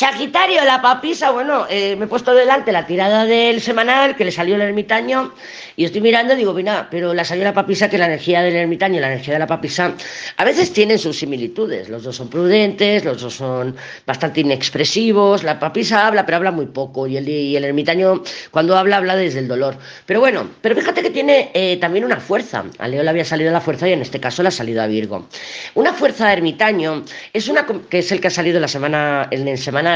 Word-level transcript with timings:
Sagitario, 0.00 0.64
la 0.64 0.80
papisa, 0.80 1.30
bueno, 1.30 1.66
eh, 1.68 1.94
me 1.94 2.06
he 2.06 2.08
puesto 2.08 2.32
delante 2.32 2.72
la 2.72 2.86
tirada 2.86 3.26
del 3.26 3.60
semanal 3.60 4.16
que 4.16 4.24
le 4.24 4.32
salió 4.32 4.54
el 4.54 4.62
ermitaño 4.62 5.34
y 5.76 5.84
estoy 5.84 6.00
mirando 6.00 6.32
y 6.32 6.36
digo, 6.36 6.54
mira, 6.54 6.88
pero 6.90 7.12
la 7.12 7.22
salió 7.22 7.44
la 7.44 7.52
papisa 7.52 7.90
que 7.90 7.98
la 7.98 8.06
energía 8.06 8.40
del 8.40 8.56
ermitaño 8.56 8.96
y 8.96 9.00
la 9.00 9.08
energía 9.08 9.34
de 9.34 9.40
la 9.40 9.46
papisa 9.46 9.92
a 10.38 10.44
veces 10.46 10.72
tienen 10.72 10.98
sus 10.98 11.18
similitudes. 11.18 11.90
Los 11.90 12.02
dos 12.02 12.16
son 12.16 12.30
prudentes, 12.30 13.04
los 13.04 13.20
dos 13.20 13.34
son 13.34 13.76
bastante 14.06 14.40
inexpresivos. 14.40 15.42
La 15.42 15.58
papisa 15.58 16.06
habla, 16.06 16.24
pero 16.24 16.36
habla 16.36 16.50
muy 16.50 16.66
poco 16.66 17.06
y 17.06 17.18
el, 17.18 17.28
y 17.28 17.54
el 17.54 17.64
ermitaño 17.64 18.22
cuando 18.50 18.78
habla, 18.78 18.96
habla 18.96 19.16
desde 19.16 19.40
el 19.40 19.48
dolor. 19.48 19.76
Pero 20.06 20.20
bueno, 20.20 20.48
pero 20.62 20.76
fíjate 20.76 21.02
que 21.02 21.10
tiene 21.10 21.50
eh, 21.52 21.76
también 21.78 22.06
una 22.06 22.20
fuerza. 22.20 22.64
A 22.78 22.88
Leo 22.88 23.02
le 23.02 23.10
había 23.10 23.26
salido 23.26 23.52
la 23.52 23.60
fuerza 23.60 23.86
y 23.86 23.92
en 23.92 24.00
este 24.00 24.18
caso 24.18 24.42
le 24.42 24.48
ha 24.48 24.52
salido 24.52 24.80
a 24.82 24.86
Virgo. 24.86 25.28
Una 25.74 25.92
fuerza 25.92 26.32
ermitaño 26.32 27.04
es 27.34 27.48
una 27.48 27.66
que 27.66 27.98
es 27.98 28.10
el 28.12 28.20
que 28.22 28.28
ha 28.28 28.30
salido 28.30 28.60
la 28.60 28.68
semana 28.68 29.28
en 29.30 29.46
el 29.46 29.58
semana 29.58 29.89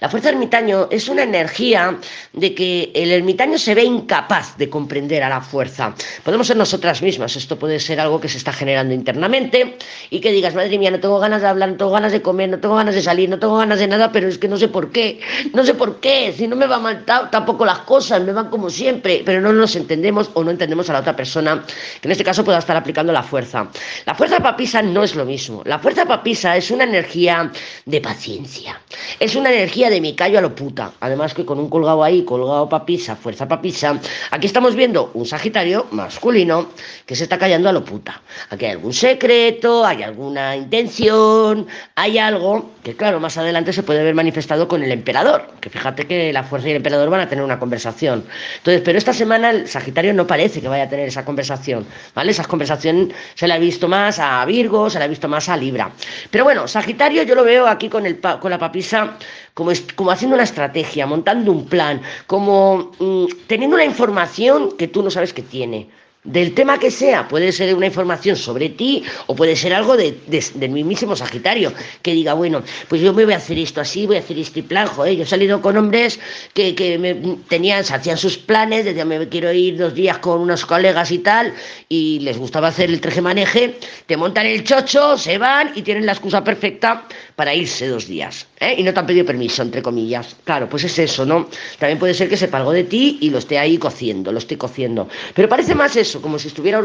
la 0.00 0.08
fuerza 0.08 0.30
ermitaño 0.30 0.88
es 0.90 1.08
una 1.08 1.22
energía 1.22 1.98
de 2.32 2.54
que 2.54 2.90
el 2.94 3.12
ermitaño 3.12 3.58
se 3.58 3.74
ve 3.74 3.84
incapaz 3.84 4.56
de 4.56 4.68
comprender 4.68 5.22
a 5.22 5.28
la 5.28 5.40
fuerza. 5.40 5.94
Podemos 6.22 6.46
ser 6.46 6.56
nosotras 6.56 7.02
mismas, 7.02 7.36
esto 7.36 7.58
puede 7.58 7.80
ser 7.80 8.00
algo 8.00 8.20
que 8.20 8.28
se 8.28 8.38
está 8.38 8.52
generando 8.52 8.94
internamente 8.94 9.76
y 10.10 10.20
que 10.20 10.32
digas, 10.32 10.54
madre 10.54 10.78
mía, 10.78 10.90
no 10.90 11.00
tengo 11.00 11.18
ganas 11.18 11.42
de 11.42 11.48
hablar, 11.48 11.70
no 11.70 11.76
tengo 11.76 11.90
ganas 11.90 12.12
de 12.12 12.22
comer, 12.22 12.48
no 12.48 12.58
tengo 12.58 12.76
ganas 12.76 12.94
de 12.94 13.02
salir, 13.02 13.28
no 13.28 13.38
tengo 13.38 13.56
ganas 13.56 13.78
de 13.78 13.86
nada, 13.86 14.12
pero 14.12 14.28
es 14.28 14.38
que 14.38 14.48
no 14.48 14.56
sé 14.56 14.68
por 14.68 14.90
qué, 14.90 15.20
no 15.52 15.64
sé 15.64 15.74
por 15.74 16.00
qué, 16.00 16.34
si 16.36 16.48
no 16.48 16.56
me 16.56 16.66
va 16.66 16.78
mal 16.78 17.04
tampoco 17.04 17.64
las 17.64 17.80
cosas, 17.80 18.22
me 18.22 18.32
van 18.32 18.50
como 18.50 18.70
siempre, 18.70 19.22
pero 19.24 19.40
no 19.40 19.52
nos 19.52 19.76
entendemos 19.76 20.30
o 20.34 20.44
no 20.44 20.50
entendemos 20.50 20.88
a 20.90 20.94
la 20.94 21.00
otra 21.00 21.16
persona, 21.16 21.64
que 22.00 22.08
en 22.08 22.12
este 22.12 22.24
caso 22.24 22.44
pueda 22.44 22.58
estar 22.58 22.76
aplicando 22.76 23.12
la 23.12 23.22
fuerza. 23.22 23.68
La 24.06 24.14
fuerza 24.14 24.40
papisa 24.40 24.82
no 24.82 25.02
es 25.02 25.14
lo 25.14 25.24
mismo, 25.24 25.62
la 25.64 25.78
fuerza 25.78 26.04
papisa 26.04 26.56
es 26.56 26.70
una 26.70 26.84
energía 26.84 27.50
de 27.84 28.00
paciencia, 28.00 28.80
es 29.18 29.33
una 29.36 29.50
energía 29.50 29.90
de 29.90 30.00
mi 30.00 30.14
callo 30.14 30.38
a 30.38 30.42
lo 30.42 30.54
puta. 30.54 30.92
Además 31.00 31.34
que 31.34 31.44
con 31.44 31.58
un 31.58 31.68
colgado 31.68 32.02
ahí, 32.04 32.24
colgado 32.24 32.68
papisa, 32.68 33.16
fuerza 33.16 33.48
papisa, 33.48 33.98
aquí 34.30 34.46
estamos 34.46 34.74
viendo 34.74 35.10
un 35.14 35.26
Sagitario 35.26 35.86
masculino 35.90 36.68
que 37.06 37.16
se 37.16 37.24
está 37.24 37.38
callando 37.38 37.68
a 37.68 37.72
lo 37.72 37.84
puta. 37.84 38.20
Aquí 38.50 38.64
hay 38.66 38.72
algún 38.72 38.92
secreto, 38.92 39.84
hay 39.84 40.02
alguna 40.02 40.56
intención, 40.56 41.66
hay 41.94 42.18
algo 42.18 42.70
que 42.82 42.94
claro, 42.94 43.18
más 43.18 43.38
adelante 43.38 43.72
se 43.72 43.82
puede 43.82 44.02
ver 44.04 44.14
manifestado 44.14 44.68
con 44.68 44.82
el 44.82 44.92
emperador, 44.92 45.46
que 45.60 45.70
fíjate 45.70 46.06
que 46.06 46.32
la 46.32 46.44
fuerza 46.44 46.68
y 46.68 46.72
el 46.72 46.76
emperador 46.76 47.08
van 47.08 47.20
a 47.20 47.28
tener 47.28 47.42
una 47.42 47.58
conversación. 47.58 48.24
Entonces, 48.58 48.82
pero 48.84 48.98
esta 48.98 49.14
semana 49.14 49.50
el 49.50 49.68
Sagitario 49.68 50.12
no 50.12 50.26
parece 50.26 50.60
que 50.60 50.68
vaya 50.68 50.84
a 50.84 50.88
tener 50.88 51.08
esa 51.08 51.24
conversación, 51.24 51.86
¿vale? 52.14 52.32
Esa 52.32 52.44
conversación 52.44 53.12
se 53.34 53.48
la 53.48 53.54
ha 53.54 53.58
visto 53.58 53.88
más 53.88 54.18
a 54.18 54.44
Virgo, 54.44 54.90
se 54.90 54.98
la 54.98 55.06
ha 55.06 55.08
visto 55.08 55.28
más 55.28 55.48
a 55.48 55.56
Libra. 55.56 55.90
Pero 56.30 56.44
bueno, 56.44 56.68
Sagitario 56.68 57.22
yo 57.22 57.34
lo 57.34 57.44
veo 57.44 57.66
aquí 57.66 57.88
con, 57.88 58.04
el, 58.04 58.20
con 58.20 58.50
la 58.50 58.58
papisa 58.58 59.16
como, 59.54 59.72
como 59.94 60.10
haciendo 60.10 60.34
una 60.34 60.44
estrategia, 60.44 61.06
montando 61.06 61.52
un 61.52 61.66
plan, 61.66 62.00
como 62.26 62.92
mm, 62.98 63.46
teniendo 63.46 63.76
una 63.76 63.84
información 63.84 64.76
que 64.76 64.88
tú 64.88 65.02
no 65.02 65.10
sabes 65.10 65.32
que 65.32 65.42
tiene 65.42 65.88
del 66.24 66.54
tema 66.54 66.78
que 66.78 66.90
sea, 66.90 67.28
puede 67.28 67.52
ser 67.52 67.74
una 67.74 67.86
información 67.86 68.34
sobre 68.36 68.70
ti 68.70 69.04
o 69.26 69.36
puede 69.36 69.54
ser 69.56 69.74
algo 69.74 69.94
de, 69.94 70.18
del 70.54 70.70
mismísimo 70.70 71.14
Sagitario, 71.14 71.72
que 72.00 72.12
diga, 72.12 72.32
bueno, 72.32 72.62
pues 72.88 73.02
yo 73.02 73.12
me 73.12 73.26
voy 73.26 73.34
a 73.34 73.36
hacer 73.36 73.58
esto 73.58 73.82
así, 73.82 74.06
voy 74.06 74.16
a 74.16 74.20
hacer 74.20 74.38
este 74.38 74.62
plan, 74.62 74.86
joder, 74.86 75.16
yo 75.16 75.24
he 75.24 75.26
salido 75.26 75.60
con 75.60 75.76
hombres 75.76 76.18
que, 76.54 76.74
que 76.74 76.98
me 76.98 77.14
tenían, 77.48 77.84
se 77.84 77.94
hacían 77.94 78.16
sus 78.16 78.38
planes, 78.38 78.86
decían, 78.86 79.08
me 79.08 79.28
quiero 79.28 79.52
ir 79.52 79.76
dos 79.76 79.94
días 79.94 80.16
con 80.18 80.40
unos 80.40 80.64
colegas 80.64 81.10
y 81.10 81.18
tal, 81.18 81.52
y 81.90 82.20
les 82.20 82.38
gustaba 82.38 82.68
hacer 82.68 82.88
el 82.88 83.02
treje-maneje, 83.02 83.78
te 84.06 84.16
montan 84.16 84.46
el 84.46 84.64
chocho, 84.64 85.18
se 85.18 85.36
van 85.36 85.72
y 85.74 85.82
tienen 85.82 86.06
la 86.06 86.12
excusa 86.12 86.42
perfecta 86.42 87.06
para 87.36 87.54
irse 87.54 87.86
dos 87.86 88.06
días, 88.06 88.46
¿eh? 88.60 88.76
y 88.78 88.82
no 88.82 88.94
te 88.94 89.00
han 89.00 89.06
pedido 89.06 89.26
permiso, 89.26 89.60
entre 89.60 89.82
comillas. 89.82 90.36
Claro, 90.44 90.70
pues 90.70 90.84
es 90.84 90.98
eso, 90.98 91.26
¿no? 91.26 91.50
También 91.78 91.98
puede 91.98 92.14
ser 92.14 92.30
que 92.30 92.36
se 92.38 92.48
algo 92.54 92.72
de 92.72 92.84
ti 92.84 93.18
y 93.20 93.30
lo 93.30 93.38
esté 93.38 93.58
ahí 93.58 93.76
cociendo, 93.76 94.30
lo 94.30 94.38
esté 94.38 94.56
cociendo. 94.56 95.08
Pero 95.34 95.48
parece 95.48 95.74
más 95.74 95.96
eso 95.96 96.13
como 96.20 96.38
si 96.38 96.48
estuviera 96.48 96.80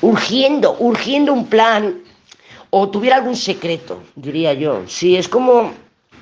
urgiendo, 0.00 0.76
urgiendo 0.78 1.32
un 1.32 1.46
plan 1.46 2.02
o 2.70 2.88
tuviera 2.88 3.16
algún 3.16 3.36
secreto, 3.36 4.02
diría 4.14 4.52
yo. 4.52 4.82
Sí, 4.86 5.16
es 5.16 5.28
como 5.28 5.72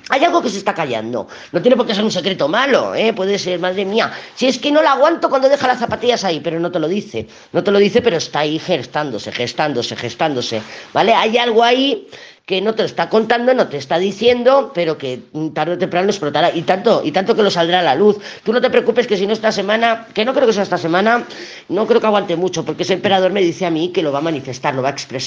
hay 0.09 0.23
algo 0.23 0.41
que 0.41 0.49
se 0.49 0.57
está 0.57 0.73
callando. 0.73 1.27
No 1.51 1.61
tiene 1.61 1.75
por 1.75 1.85
qué 1.85 1.93
ser 1.93 2.03
un 2.03 2.11
secreto 2.11 2.47
malo, 2.47 2.95
¿eh? 2.95 3.13
Puede 3.13 3.37
ser, 3.39 3.59
madre 3.59 3.85
mía. 3.85 4.11
Si 4.35 4.47
es 4.47 4.57
que 4.57 4.71
no 4.71 4.81
la 4.81 4.93
aguanto 4.93 5.29
cuando 5.29 5.49
deja 5.49 5.67
las 5.67 5.79
zapatillas 5.79 6.23
ahí, 6.23 6.39
pero 6.39 6.59
no 6.59 6.71
te 6.71 6.79
lo 6.79 6.87
dice. 6.87 7.27
No 7.51 7.63
te 7.63 7.71
lo 7.71 7.79
dice, 7.79 8.01
pero 8.01 8.17
está 8.17 8.39
ahí 8.39 8.59
gestándose, 8.59 9.31
gestándose, 9.31 9.95
gestándose. 9.95 10.61
¿Vale? 10.93 11.13
Hay 11.13 11.37
algo 11.37 11.63
ahí 11.63 12.07
que 12.47 12.61
no 12.61 12.73
te 12.73 12.83
lo 12.83 12.85
está 12.85 13.09
contando, 13.09 13.53
no 13.53 13.67
te 13.67 13.75
está 13.75 13.97
diciendo, 13.97 14.71
pero 14.73 14.97
que 14.97 15.19
tarde 15.53 15.73
o 15.73 15.77
temprano 15.77 16.07
explotará. 16.09 16.55
Y 16.55 16.61
tanto, 16.61 17.01
y 17.03 17.11
tanto 17.11 17.35
que 17.35 17.43
lo 17.43 17.51
saldrá 17.51 17.81
a 17.81 17.83
la 17.83 17.93
luz. 17.93 18.15
Tú 18.41 18.53
no 18.53 18.61
te 18.61 18.69
preocupes 18.69 19.05
que 19.05 19.17
si 19.17 19.27
no 19.27 19.33
esta 19.33 19.51
semana, 19.51 20.07
que 20.13 20.23
no 20.23 20.33
creo 20.33 20.47
que 20.47 20.53
sea 20.53 20.63
esta 20.63 20.77
semana, 20.77 21.25
no 21.67 21.85
creo 21.85 21.99
que 21.99 22.07
aguante 22.07 22.37
mucho, 22.37 22.63
porque 22.63 22.83
ese 22.83 22.93
emperador 22.93 23.33
me 23.33 23.41
dice 23.41 23.65
a 23.65 23.69
mí 23.69 23.89
que 23.89 24.01
lo 24.01 24.13
va 24.13 24.19
a 24.19 24.21
manifestar, 24.21 24.73
lo 24.73 24.81
va 24.81 24.87
a 24.87 24.91
expresar. 24.93 25.17